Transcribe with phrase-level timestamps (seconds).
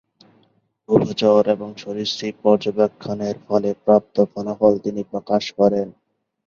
[0.89, 5.87] উভচর এবং সরীসৃপ পর্যবেক্ষণের ফলে প্রাপ্ত ফলাফল তিনি প্রকাশ করেন।